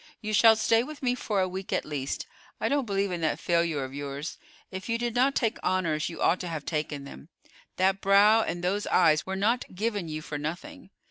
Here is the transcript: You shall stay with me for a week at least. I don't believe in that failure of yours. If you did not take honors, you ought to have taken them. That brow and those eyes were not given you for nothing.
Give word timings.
You 0.19 0.33
shall 0.33 0.55
stay 0.55 0.81
with 0.81 1.03
me 1.03 1.13
for 1.13 1.41
a 1.41 1.47
week 1.47 1.71
at 1.71 1.85
least. 1.85 2.25
I 2.59 2.67
don't 2.69 2.87
believe 2.87 3.11
in 3.11 3.21
that 3.21 3.37
failure 3.37 3.83
of 3.83 3.93
yours. 3.93 4.39
If 4.71 4.89
you 4.89 4.97
did 4.97 5.13
not 5.13 5.35
take 5.35 5.59
honors, 5.61 6.09
you 6.09 6.19
ought 6.23 6.39
to 6.39 6.47
have 6.47 6.65
taken 6.65 7.03
them. 7.03 7.29
That 7.75 8.01
brow 8.01 8.41
and 8.41 8.63
those 8.63 8.87
eyes 8.87 9.27
were 9.27 9.35
not 9.35 9.75
given 9.75 10.07
you 10.07 10.23
for 10.23 10.39
nothing. 10.39 10.89